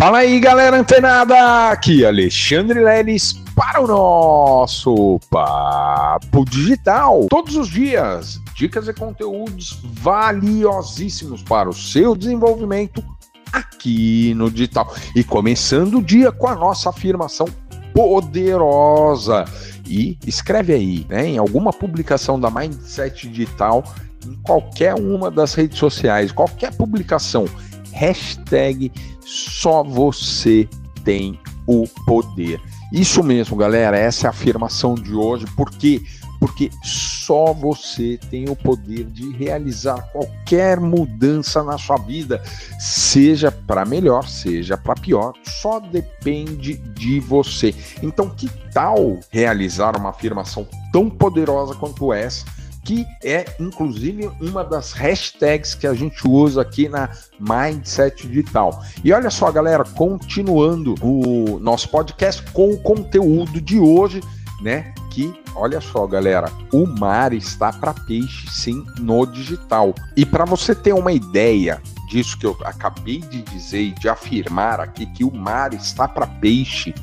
Fala 0.00 0.20
aí, 0.20 0.40
galera 0.40 0.78
antenada! 0.78 1.68
Aqui 1.68 2.06
Alexandre 2.06 2.80
Leles 2.80 3.34
para 3.54 3.82
o 3.82 3.86
nosso 3.86 5.20
Papo 5.28 6.42
Digital. 6.46 7.26
Todos 7.28 7.54
os 7.54 7.68
dias, 7.68 8.40
dicas 8.54 8.88
e 8.88 8.94
conteúdos 8.94 9.78
valiosíssimos 10.00 11.42
para 11.42 11.68
o 11.68 11.74
seu 11.74 12.16
desenvolvimento 12.16 13.04
aqui 13.52 14.32
no 14.36 14.50
digital. 14.50 14.90
E 15.14 15.22
começando 15.22 15.98
o 15.98 16.02
dia 16.02 16.32
com 16.32 16.48
a 16.48 16.54
nossa 16.54 16.88
afirmação 16.88 17.46
poderosa. 17.92 19.44
E 19.86 20.16
escreve 20.26 20.72
aí, 20.72 21.06
né, 21.10 21.26
em 21.26 21.36
alguma 21.36 21.74
publicação 21.74 22.40
da 22.40 22.50
Mindset 22.50 23.28
Digital, 23.28 23.84
em 24.26 24.34
qualquer 24.36 24.94
uma 24.94 25.30
das 25.30 25.52
redes 25.52 25.78
sociais, 25.78 26.32
qualquer 26.32 26.74
publicação, 26.74 27.44
hashtag 27.92 28.92
só 29.20 29.82
você 29.82 30.68
tem 31.04 31.38
o 31.66 31.86
poder. 32.06 32.60
Isso 32.92 33.22
mesmo, 33.22 33.56
galera, 33.56 33.96
essa 33.96 34.26
é 34.26 34.28
a 34.28 34.30
afirmação 34.30 34.94
de 34.94 35.14
hoje, 35.14 35.46
porque 35.56 36.02
porque 36.40 36.70
só 36.82 37.52
você 37.52 38.18
tem 38.30 38.48
o 38.48 38.56
poder 38.56 39.04
de 39.04 39.30
realizar 39.36 40.00
qualquer 40.10 40.80
mudança 40.80 41.62
na 41.62 41.76
sua 41.76 41.98
vida, 41.98 42.42
seja 42.78 43.52
para 43.52 43.84
melhor, 43.84 44.26
seja 44.26 44.74
para 44.74 44.94
pior, 44.94 45.34
só 45.44 45.78
depende 45.78 46.78
de 46.78 47.20
você. 47.20 47.74
Então, 48.02 48.30
que 48.30 48.48
tal 48.72 49.20
realizar 49.30 49.98
uma 49.98 50.08
afirmação 50.08 50.66
tão 50.90 51.10
poderosa 51.10 51.74
quanto 51.74 52.10
essa? 52.10 52.46
Que 52.84 53.06
é 53.22 53.44
inclusive 53.58 54.30
uma 54.40 54.64
das 54.64 54.92
hashtags 54.92 55.74
que 55.74 55.86
a 55.86 55.94
gente 55.94 56.26
usa 56.26 56.62
aqui 56.62 56.88
na 56.88 57.10
Mindset 57.38 58.26
Digital. 58.26 58.82
E 59.04 59.12
olha 59.12 59.30
só, 59.30 59.50
galera, 59.50 59.84
continuando 59.84 60.94
o 61.02 61.58
nosso 61.60 61.88
podcast 61.88 62.42
com 62.52 62.70
o 62.70 62.78
conteúdo 62.78 63.60
de 63.60 63.78
hoje, 63.78 64.20
né? 64.62 64.92
Que 65.10 65.32
olha 65.54 65.80
só, 65.80 66.06
galera, 66.06 66.50
o 66.72 66.86
mar 66.86 67.32
está 67.32 67.72
para 67.72 67.92
peixe 67.92 68.48
sim 68.50 68.84
no 68.98 69.26
digital. 69.26 69.94
E 70.16 70.24
para 70.24 70.44
você 70.44 70.74
ter 70.74 70.92
uma 70.92 71.12
ideia 71.12 71.82
disso 72.08 72.38
que 72.38 72.46
eu 72.46 72.56
acabei 72.64 73.20
de 73.20 73.42
dizer 73.42 73.82
e 73.82 73.92
de 73.92 74.08
afirmar 74.08 74.80
aqui 74.80 75.06
que 75.06 75.24
o 75.24 75.32
mar 75.32 75.72
está 75.72 76.08
para 76.08 76.26
peixe, 76.26 76.94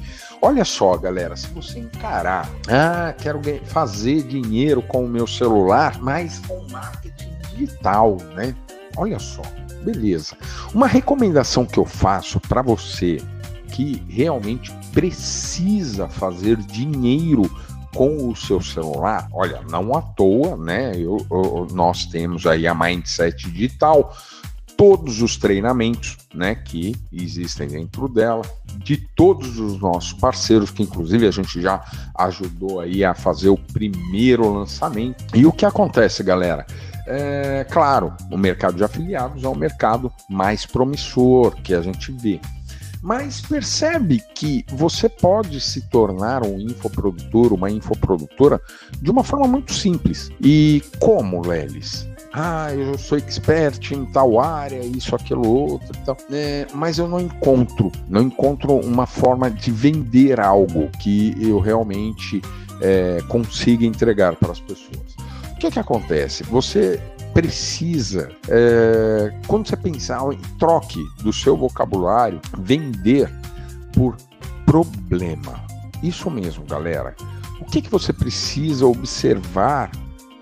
Olha 0.42 0.64
só, 0.64 0.96
galera, 0.98 1.36
se 1.36 1.48
você 1.48 1.80
encarar, 1.80 2.50
ah, 2.68 3.14
quero 3.18 3.42
fazer 3.66 4.22
dinheiro 4.24 4.82
com 4.84 5.06
o 5.06 5.10
meu 5.10 5.26
celular, 5.26 6.00
mas 6.00 6.40
com 6.40 6.68
marketing 6.72 7.32
digital, 7.50 8.18
né? 8.36 8.56
Olha 8.96 9.18
só, 9.18 9.42
beleza. 9.84 10.38
Uma 10.74 10.88
recomendação 10.88 11.66
que 11.66 11.80
eu 11.80 11.86
faço 11.86 12.40
para 12.42 12.62
você 12.62 13.18
que 13.72 14.04
realmente 14.08 14.72
precisa 14.94 16.08
fazer 16.08 16.58
dinheiro 16.58 17.50
com 17.96 18.30
o 18.30 18.36
seu 18.36 18.62
celular, 18.62 19.28
olha, 19.34 19.62
não 19.72 19.96
à 19.96 20.02
toa, 20.02 20.56
né? 20.56 20.92
Eu, 20.96 21.18
eu, 21.32 21.68
nós 21.72 22.06
temos 22.06 22.46
aí 22.46 22.68
a 22.68 22.76
Mindset 22.76 23.50
Digital, 23.50 24.16
todos 24.78 25.22
os 25.24 25.36
treinamentos 25.36 26.16
né, 26.34 26.54
que 26.54 26.96
existem 27.12 27.68
dentro 27.68 28.08
dela, 28.08 28.44
de 28.78 28.98
todos 29.16 29.60
os 29.60 29.80
nossos 29.82 30.14
parceiros, 30.14 30.70
que 30.70 30.84
inclusive 30.84 31.28
a 31.28 31.32
gente 31.32 31.60
já 31.60 31.84
ajudou 32.16 32.80
aí 32.80 33.04
a 33.04 33.16
fazer 33.16 33.50
o 33.50 33.58
primeiro 33.58 34.54
lançamento. 34.54 35.26
E 35.36 35.46
o 35.46 35.52
que 35.52 35.66
acontece, 35.66 36.24
galera? 36.24 36.66
É, 37.08 37.66
claro, 37.70 38.14
o 38.30 38.38
mercado 38.38 38.76
de 38.76 38.84
afiliados 38.84 39.44
é 39.44 39.48
o 39.48 39.56
mercado 39.56 40.12
mais 40.30 40.66
promissor 40.66 41.56
que 41.64 41.74
a 41.74 41.82
gente 41.82 42.12
vê. 42.12 42.40
Mas 43.02 43.42
percebe 43.42 44.22
que 44.36 44.66
você 44.70 45.08
pode 45.08 45.62
se 45.62 45.82
tornar 45.90 46.44
um 46.44 46.60
infoprodutor, 46.60 47.54
uma 47.54 47.70
infoprodutora, 47.70 48.60
de 49.02 49.10
uma 49.10 49.24
forma 49.24 49.48
muito 49.48 49.74
simples. 49.74 50.30
E 50.42 50.84
como, 51.00 51.46
Lelis? 51.46 52.08
Ah, 52.34 52.74
eu 52.74 52.98
sou 52.98 53.18
expert 53.18 53.92
em 53.92 54.06
tal 54.06 54.40
área, 54.40 54.80
isso, 54.80 55.16
aquilo, 55.16 55.48
outro 55.48 55.96
e 55.96 56.06
tal. 56.06 56.18
É, 56.32 56.68
mas 56.74 56.98
eu 56.98 57.08
não 57.08 57.20
encontro, 57.20 57.92
não 58.08 58.22
encontro 58.22 58.76
uma 58.76 59.06
forma 59.06 59.50
de 59.50 59.72
vender 59.72 60.40
algo 60.40 60.90
que 61.00 61.36
eu 61.40 61.60
realmente 61.60 62.42
é, 62.82 63.22
consiga 63.28 63.86
entregar 63.86 64.36
para 64.36 64.52
as 64.52 64.60
pessoas. 64.60 65.16
O 65.54 65.60
que, 65.60 65.72
que 65.72 65.80
acontece? 65.80 66.44
Você 66.44 67.02
precisa, 67.34 68.30
é, 68.48 69.34
quando 69.48 69.68
você 69.68 69.78
pensar 69.78 70.22
em 70.32 70.40
troque 70.60 71.04
do 71.22 71.32
seu 71.32 71.56
vocabulário, 71.56 72.40
vender 72.60 73.32
por 73.94 74.18
problema. 74.66 75.64
Isso 76.04 76.30
mesmo, 76.30 76.66
galera. 76.66 77.16
O 77.60 77.66
que, 77.66 77.82
que 77.82 77.90
você 77.90 78.14
precisa 78.14 78.86
observar 78.86 79.90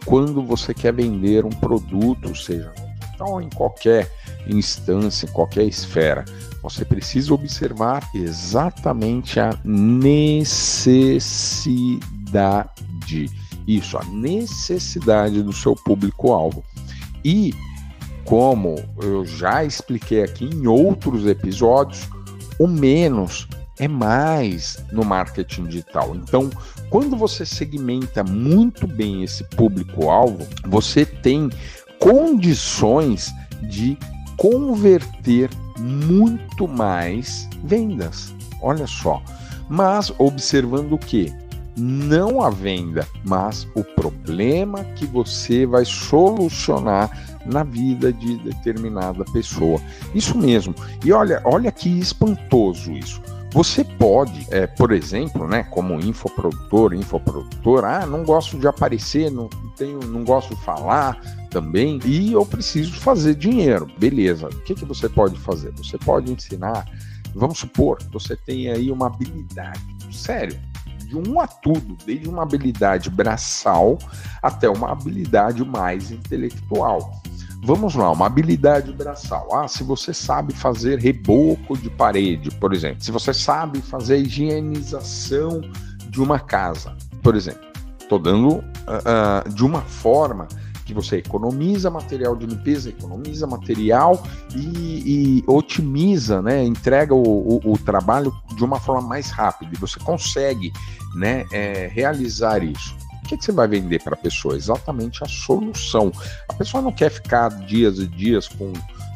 quando 0.05 0.43
você 0.43 0.73
quer 0.73 0.93
vender 0.93 1.45
um 1.45 1.49
produto, 1.49 2.35
seja 2.35 2.71
então, 3.15 3.41
em 3.41 3.49
qualquer 3.49 4.11
instância, 4.45 5.25
em 5.25 5.31
qualquer 5.31 5.63
esfera, 5.63 6.25
você 6.61 6.83
precisa 6.83 7.33
observar 7.33 8.07
exatamente 8.13 9.39
a 9.39 9.57
necessidade. 9.63 10.91
Isso, 13.65 13.97
a 13.97 14.03
necessidade 14.05 15.41
do 15.41 15.53
seu 15.53 15.73
público-alvo. 15.75 16.63
E, 17.23 17.53
como 18.25 18.75
eu 19.01 19.25
já 19.25 19.63
expliquei 19.63 20.21
aqui 20.21 20.45
em 20.45 20.67
outros 20.67 21.25
episódios, 21.25 22.09
o 22.59 22.67
menos 22.67 23.47
é 23.79 23.87
mais 23.87 24.77
no 24.91 25.03
marketing 25.03 25.65
digital. 25.65 26.15
Então, 26.15 26.49
quando 26.89 27.15
você 27.15 27.45
segmenta 27.45 28.23
muito 28.23 28.87
bem 28.87 29.23
esse 29.23 29.43
público-alvo, 29.43 30.47
você 30.65 31.05
tem 31.05 31.49
condições 31.99 33.33
de 33.69 33.97
converter 34.37 35.49
muito 35.79 36.67
mais 36.67 37.49
vendas. 37.63 38.33
Olha 38.61 38.87
só. 38.87 39.21
Mas 39.69 40.13
observando 40.19 40.93
o 40.93 40.97
que? 40.97 41.33
Não 41.77 42.41
a 42.41 42.49
venda, 42.49 43.05
mas 43.25 43.67
o 43.75 43.83
problema 43.83 44.83
que 44.95 45.05
você 45.05 45.65
vai 45.65 45.83
solucionar 45.83 47.09
na 47.45 47.63
vida 47.63 48.13
de 48.13 48.37
determinada 48.37 49.25
pessoa. 49.25 49.81
Isso 50.13 50.37
mesmo. 50.37 50.73
E 51.03 51.11
olha, 51.11 51.41
olha 51.43 51.71
que 51.71 51.89
espantoso 51.99 52.91
isso. 52.91 53.21
Você 53.55 53.85
pode, 53.85 54.45
é, 54.51 54.67
por 54.67 54.91
exemplo, 54.91 55.47
né, 55.47 55.63
como 55.63 55.97
infoprodutor, 55.97 56.93
infoprodutor, 56.93 57.85
ah, 57.85 58.05
não 58.05 58.25
gosto 58.25 58.59
de 58.59 58.67
aparecer, 58.67 59.31
não 59.31 59.47
tenho, 59.77 59.97
não 60.01 60.25
gosto 60.25 60.53
de 60.53 60.61
falar 60.61 61.17
também, 61.49 61.97
e 62.03 62.33
eu 62.33 62.45
preciso 62.45 62.99
fazer 62.99 63.33
dinheiro. 63.33 63.87
Beleza. 63.97 64.47
O 64.47 64.61
que, 64.63 64.75
que 64.75 64.83
você 64.83 65.07
pode 65.07 65.39
fazer? 65.39 65.71
Você 65.77 65.97
pode 65.97 66.29
ensinar, 66.29 66.85
vamos 67.33 67.59
supor, 67.59 67.97
você 68.11 68.35
tem 68.35 68.69
aí 68.69 68.91
uma 68.91 69.07
habilidade, 69.07 69.79
sério, 70.11 70.59
de 71.05 71.15
um 71.15 71.39
a 71.39 71.47
tudo, 71.47 71.95
desde 72.05 72.27
uma 72.27 72.43
habilidade 72.43 73.09
braçal 73.09 73.97
até 74.43 74.67
uma 74.67 74.91
habilidade 74.91 75.63
mais 75.63 76.11
intelectual. 76.11 77.21
Vamos 77.65 77.95
lá, 77.95 78.11
uma 78.11 78.27
habilidade 78.27 78.93
braçal. 78.93 79.49
Ah, 79.51 79.67
se 79.67 79.83
você 79.83 80.13
sabe 80.13 80.53
fazer 80.53 80.99
reboco 80.99 81.75
de 81.75 81.89
parede, 81.89 82.51
por 82.51 82.71
exemplo, 82.71 83.03
se 83.03 83.11
você 83.11 83.33
sabe 83.33 83.81
fazer 83.81 84.19
higienização 84.19 85.61
de 86.07 86.21
uma 86.21 86.39
casa, 86.39 86.95
por 87.23 87.35
exemplo, 87.35 87.65
estou 87.99 88.19
dando 88.19 88.49
uh, 88.49 88.61
uh, 88.61 89.49
de 89.51 89.65
uma 89.65 89.81
forma 89.81 90.47
que 90.85 90.93
você 90.93 91.17
economiza 91.17 91.89
material 91.89 92.35
de 92.35 92.45
limpeza, 92.45 92.89
economiza 92.89 93.47
material 93.47 94.21
e, 94.55 95.39
e 95.39 95.43
otimiza, 95.47 96.43
né, 96.43 96.63
entrega 96.63 97.15
o, 97.15 97.23
o, 97.55 97.73
o, 97.73 97.77
trabalho 97.79 98.31
de 98.55 98.63
uma 98.63 98.79
forma 98.79 99.01
mais 99.01 99.31
rápida. 99.31 99.71
E 99.73 99.79
você 99.79 99.99
consegue 99.99 100.71
né, 101.15 101.47
é, 101.51 101.87
realizar 101.87 102.63
isso. 102.63 102.95
O 103.25 103.27
que, 103.27 103.37
que 103.37 103.43
você 103.43 103.51
vai 103.51 103.67
vender 103.67 104.03
para 104.03 104.13
a 104.13 104.17
pessoa? 104.17 104.55
Exatamente 104.55 105.23
a 105.23 105.27
solução. 105.27 106.11
A 106.47 106.53
pessoa 106.53 106.83
não 106.83 106.91
quer 106.91 107.09
ficar 107.09 107.49
dias 107.49 107.97
e 107.97 108.05
dias 108.05 108.47
com 108.47 108.71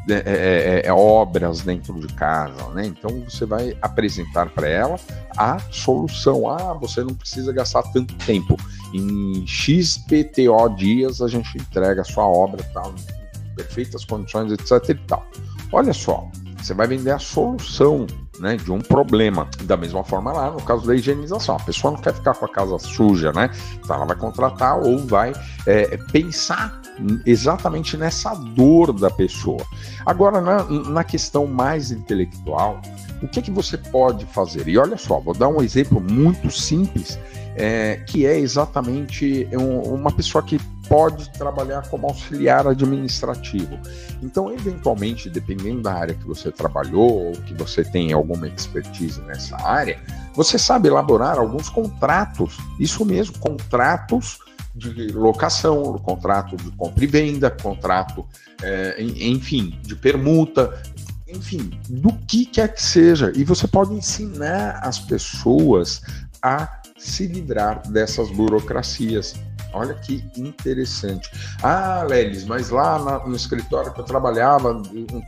né, 0.07 0.23
é, 0.25 0.81
é, 0.83 0.87
é, 0.87 0.91
obras 0.91 1.61
dentro 1.61 1.93
de 1.99 2.11
casa, 2.15 2.67
né? 2.69 2.87
Então 2.87 3.23
você 3.29 3.45
vai 3.45 3.77
apresentar 3.83 4.49
para 4.49 4.67
ela 4.67 4.95
a 5.37 5.59
solução. 5.69 6.49
Ah, 6.49 6.73
você 6.73 7.03
não 7.03 7.13
precisa 7.13 7.53
gastar 7.53 7.83
tanto 7.93 8.15
tempo. 8.25 8.57
Em 8.95 9.45
XPTO 9.45 10.69
dias 10.75 11.21
a 11.21 11.27
gente 11.27 11.55
entrega 11.55 12.01
a 12.01 12.05
sua 12.05 12.25
obra 12.25 12.63
tal, 12.73 12.91
em 12.91 13.55
perfeitas 13.55 14.03
condições, 14.03 14.51
etc. 14.51 14.89
E 14.89 14.95
tal. 15.05 15.23
Olha 15.71 15.93
só, 15.93 16.27
você 16.57 16.73
vai 16.73 16.87
vender 16.87 17.11
a 17.11 17.19
solução 17.19 18.07
né, 18.39 18.55
de 18.55 18.71
um 18.71 18.79
problema. 18.79 19.47
Da 19.63 19.77
mesma 19.77 20.03
forma 20.03 20.31
lá, 20.31 20.51
no 20.51 20.61
caso 20.61 20.85
da 20.87 20.95
higienização, 20.95 21.55
a 21.55 21.59
pessoa 21.59 21.93
não 21.93 22.01
quer 22.01 22.13
ficar 22.13 22.33
com 22.33 22.45
a 22.45 22.49
casa 22.49 22.77
suja, 22.79 23.31
né? 23.31 23.49
Então 23.75 23.95
ela 23.95 24.05
vai 24.05 24.15
contratar 24.15 24.79
ou 24.79 24.97
vai 24.99 25.33
é, 25.65 25.97
pensar 26.11 26.81
exatamente 27.25 27.95
nessa 27.97 28.33
dor 28.33 28.91
da 28.91 29.09
pessoa. 29.09 29.65
Agora, 30.05 30.41
na, 30.41 30.63
na 30.63 31.03
questão 31.03 31.47
mais 31.47 31.91
intelectual, 31.91 32.81
o 33.21 33.27
que, 33.27 33.41
que 33.41 33.51
você 33.51 33.77
pode 33.77 34.25
fazer? 34.25 34.67
E 34.67 34.77
olha 34.77 34.97
só, 34.97 35.19
vou 35.19 35.33
dar 35.33 35.47
um 35.47 35.61
exemplo 35.61 36.01
muito 36.01 36.51
simples, 36.51 37.19
é, 37.55 37.97
que 38.07 38.25
é 38.25 38.37
exatamente 38.37 39.47
um, 39.53 39.81
uma 39.93 40.11
pessoa 40.11 40.43
que 40.43 40.59
pode 40.89 41.29
trabalhar 41.29 41.87
como 41.87 42.07
auxiliar 42.07 42.67
administrativo. 42.67 43.79
Então, 44.21 44.51
eventualmente, 44.51 45.29
dependendo 45.29 45.83
da 45.83 45.93
área 45.93 46.15
que 46.15 46.25
você 46.25 46.51
trabalhou 46.51 47.27
ou 47.27 47.31
que 47.33 47.53
você 47.53 47.83
tem 47.83 48.11
alguma 48.11 48.47
expertise 48.47 49.21
nessa 49.21 49.55
área, 49.61 50.01
você 50.33 50.57
sabe 50.57 50.87
elaborar 50.87 51.37
alguns 51.37 51.69
contratos, 51.69 52.57
isso 52.79 53.05
mesmo, 53.05 53.37
contratos 53.37 54.39
de 54.75 55.11
locação, 55.11 55.97
contrato 55.99 56.57
de 56.57 56.71
compra 56.71 57.03
e 57.03 57.07
venda, 57.07 57.51
contrato, 57.51 58.25
é, 58.61 59.01
enfim, 59.01 59.77
de 59.83 59.95
permuta, 59.95 60.81
enfim, 61.27 61.69
do 61.87 62.11
que 62.27 62.45
quer 62.45 62.73
que 62.73 62.81
seja. 62.81 63.31
E 63.35 63.43
você 63.43 63.67
pode 63.67 63.93
ensinar 63.93 64.79
as 64.81 64.99
pessoas 64.99 66.01
a 66.41 66.81
se 66.97 67.27
livrar 67.27 67.87
dessas 67.89 68.29
burocracias. 68.31 69.35
Olha 69.71 69.93
que 69.93 70.25
interessante. 70.35 71.29
Ah, 71.61 72.03
Lelis, 72.07 72.43
mas 72.43 72.69
lá 72.69 72.97
na, 72.99 73.19
no 73.27 73.35
escritório 73.35 73.93
que 73.93 73.99
eu 73.99 74.03
trabalhava, 74.03 74.73
um 74.73 75.23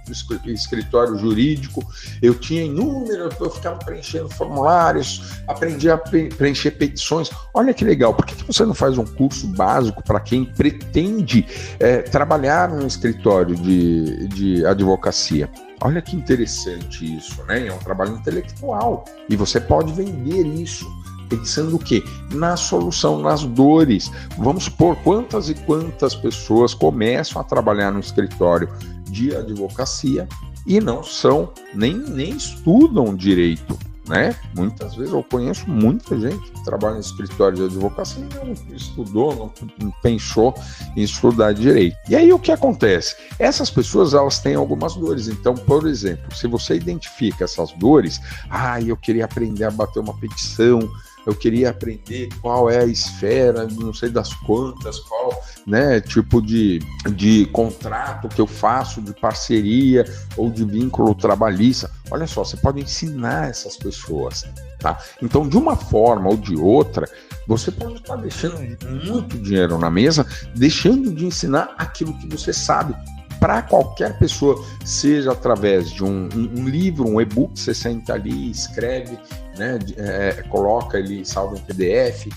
escritório 0.46 1.16
jurídico, 1.18 1.82
eu 2.22 2.34
tinha 2.36 2.64
inúmeros, 2.64 3.36
eu 3.40 3.50
ficava 3.52 3.78
preenchendo 3.78 4.30
formulários, 4.30 5.42
aprendi 5.48 5.90
a 5.90 5.98
preencher 5.98 6.72
petições. 6.72 7.30
Olha 7.54 7.74
que 7.74 7.86
legal, 7.86 8.14
por 8.14 8.26
que, 8.26 8.36
que 8.36 8.46
você 8.46 8.66
não 8.66 8.74
faz 8.74 8.98
um 8.98 9.06
curso 9.06 9.48
básico 9.48 10.04
para 10.04 10.20
quem 10.20 10.46
pretende 10.46 11.46
é, 11.80 12.02
trabalhar 12.02 12.70
num 12.70 12.88
escritório 12.88 13.56
de, 13.56 14.28
de 14.28 14.66
advocacia? 14.66 15.50
Olha 15.84 16.02
que 16.02 16.16
interessante 16.16 17.18
isso, 17.18 17.44
né? 17.46 17.68
É 17.68 17.74
um 17.74 17.80
trabalho 17.80 18.14
intelectual 18.14 19.04
e 19.28 19.36
você 19.36 19.60
pode 19.60 19.92
vender 19.94 20.46
isso 20.46 21.01
pensando 21.32 21.78
o 21.78 21.80
quê? 21.80 22.04
Na 22.34 22.58
solução, 22.58 23.22
nas 23.22 23.44
dores. 23.44 24.12
Vamos 24.38 24.66
supor 24.66 24.98
quantas 24.98 25.50
e 25.50 25.56
quantas 25.56 26.14
pessoas 26.14 26.74
começam 26.74 27.42
a 27.42 27.46
trabalhar 27.46 27.92
no 27.92 28.02
escritório 28.02 28.70
de 29.06 29.34
advocacia 29.34 30.28
e 30.68 30.80
não 30.80 31.02
são, 31.02 31.52
nem, 31.74 31.98
nem 31.98 32.32
estudam 32.32 33.16
direito. 33.16 33.80
Né? 34.08 34.36
Muitas 34.56 34.96
vezes 34.96 35.14
eu 35.14 35.24
conheço 35.24 35.70
muita 35.70 36.20
gente 36.20 36.52
que 36.52 36.64
trabalha 36.66 36.98
em 36.98 37.00
escritório 37.00 37.56
de 37.56 37.64
advocacia 37.64 38.28
e 38.30 38.36
não 38.36 38.76
estudou, 38.76 39.54
não 39.80 39.92
pensou 40.02 40.54
em 40.98 41.04
estudar 41.04 41.54
direito. 41.54 41.96
E 42.10 42.16
aí 42.16 42.34
o 42.34 42.40
que 42.40 42.52
acontece? 42.52 43.16
Essas 43.40 43.70
pessoas 43.70 44.14
elas 44.14 44.40
têm 44.40 44.56
algumas 44.56 44.96
dores. 44.96 45.28
Então, 45.28 45.54
por 45.54 45.88
exemplo, 45.88 46.36
se 46.36 46.48
você 46.48 46.76
identifica 46.76 47.46
essas 47.46 47.72
dores, 47.74 48.20
ah, 48.50 48.82
eu 48.82 48.98
queria 48.98 49.24
aprender 49.24 49.64
a 49.64 49.72
bater 49.72 50.00
uma 50.00 50.18
petição, 50.18 50.80
eu 51.26 51.36
queria 51.36 51.70
aprender 51.70 52.30
qual 52.42 52.70
é 52.70 52.80
a 52.80 52.86
esfera, 52.86 53.68
não 53.68 53.94
sei 53.94 54.10
das 54.10 54.34
quantas, 54.34 55.00
qual, 55.00 55.42
né, 55.66 56.02
tipo 56.02 56.42
de, 56.42 56.80
de 57.16 57.46
contrato 57.48 58.28
que 58.28 58.42
eu 58.42 58.48
faço, 58.48 59.02
de 59.02 59.14
parceria 59.14 60.06
ou 60.36 60.50
de 60.50 60.66
vínculo 60.66 61.14
trabalhista. 61.14 61.92
Olha 62.10 62.28
só, 62.28 62.44
você 62.44 62.58
pode 62.58 62.82
ensinar 62.82 63.50
essas 63.50 63.78
pessoas, 63.78 64.46
tá? 64.80 64.98
Então, 65.22 65.48
de 65.48 65.58
uma 65.58 65.76
forma 65.76 66.30
ou 66.30 66.38
de 66.38 66.56
outra, 66.56 67.08
você 67.48 67.72
pode 67.72 67.96
estar 67.96 68.16
deixando 68.16 68.60
muito 69.06 69.38
dinheiro 69.38 69.78
na 69.78 69.90
mesa, 69.90 70.26
deixando 70.56 71.14
de 71.14 71.26
ensinar 71.26 71.74
aquilo 71.78 72.18
que 72.18 72.28
você 72.28 72.52
sabe 72.52 72.96
para 73.42 73.64
qualquer 73.64 74.20
pessoa, 74.20 74.64
seja 74.86 75.32
através 75.32 75.90
de 75.90 76.04
um, 76.04 76.30
um, 76.32 76.60
um 76.60 76.70
livro, 76.70 77.10
um 77.10 77.20
e-book, 77.20 77.60
você 77.60 77.74
senta 77.74 78.14
ali, 78.14 78.52
escreve, 78.52 79.18
né, 79.58 79.80
é, 79.98 80.44
coloca 80.48 81.00
ele, 81.00 81.26
salva 81.26 81.58
em 81.58 81.62
PDF, 81.62 82.28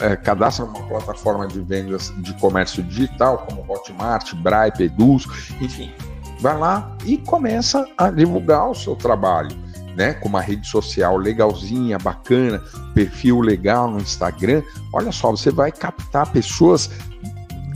é, 0.00 0.16
cadastra 0.16 0.64
uma 0.64 0.82
plataforma 0.82 1.46
de 1.46 1.60
vendas 1.60 2.12
de 2.18 2.34
comércio 2.40 2.82
digital, 2.82 3.46
como 3.48 3.64
Hotmart, 3.72 4.34
Bripe, 4.34 4.82
Eduz, 4.82 5.26
enfim, 5.60 5.92
vai 6.40 6.58
lá 6.58 6.96
e 7.04 7.16
começa 7.16 7.86
a 7.96 8.10
divulgar 8.10 8.68
o 8.68 8.74
seu 8.74 8.96
trabalho. 8.96 9.70
Né, 9.96 10.14
com 10.14 10.28
uma 10.28 10.40
rede 10.40 10.66
social 10.68 11.16
legalzinha, 11.16 11.98
bacana, 11.98 12.62
perfil 12.94 13.40
legal 13.40 13.90
no 13.90 13.98
Instagram, 13.98 14.62
olha 14.94 15.10
só, 15.10 15.32
você 15.32 15.50
vai 15.50 15.72
captar 15.72 16.30
pessoas 16.30 16.88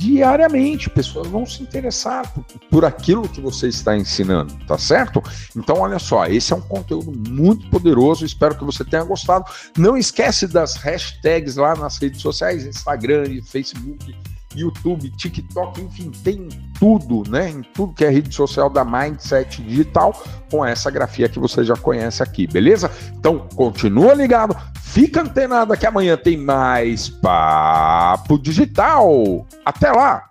diariamente. 0.05 0.91
Pessoas 0.91 1.29
vão 1.29 1.47
se 1.47 1.63
interessar 1.63 2.31
por, 2.33 2.45
por, 2.71 2.85
aquilo 2.85 3.29
que 3.29 3.41
você 3.41 3.69
está 3.69 3.97
ensinando, 3.97 4.55
tá 4.67 4.77
certo? 4.77 5.23
Então, 5.57 5.79
olha 5.79 5.99
só, 5.99 6.27
esse 6.27 6.53
é 6.53 6.57
um 6.57 6.61
conteúdo 6.61 7.13
muito 7.31 7.69
poderoso. 7.71 8.25
Espero 8.25 8.57
que 8.57 8.65
você 8.65 8.85
tenha 8.85 9.03
gostado. 9.03 9.47
Não 9.77 9.97
esquece 9.97 10.47
das 10.47 10.77
hashtags 10.77 11.57
lá 11.57 11.75
nas 11.75 11.97
redes 11.99 12.21
sociais, 12.21 12.67
Instagram, 12.67 13.25
Facebook. 13.43 14.15
YouTube, 14.57 15.11
TikTok, 15.11 15.81
enfim, 15.81 16.11
tem 16.23 16.49
tudo, 16.79 17.29
né? 17.31 17.51
Em 17.51 17.63
tudo 17.63 17.95
que 17.95 18.05
é 18.05 18.11
rede 18.11 18.35
social 18.35 18.71
da 18.71 18.85
Mindset 18.85 19.63
Digital, 19.63 20.13
com 20.51 20.65
essa 20.65 20.91
grafia 20.91 21.29
que 21.29 21.39
você 21.39 21.65
já 21.65 21.77
conhece 21.77 22.23
aqui, 22.23 22.47
beleza? 22.47 22.91
Então, 23.19 23.47
continua 23.55 24.15
ligado, 24.15 24.57
Fica 24.95 25.23
antenado 25.23 25.77
que 25.77 25.85
amanhã 25.85 26.17
tem 26.17 26.37
mais 26.37 27.09
Papo 27.09 28.39
Digital. 28.39 29.45
Até 29.67 29.91
lá! 29.91 30.31